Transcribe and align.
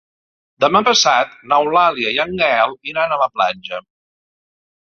Demà 0.63 0.79
passat 0.87 1.35
n'Eulàlia 1.51 2.13
i 2.15 2.19
en 2.25 2.33
Gaël 2.41 2.75
iran 2.93 3.15
a 3.19 3.23
la 3.25 3.31
platja. 3.37 3.83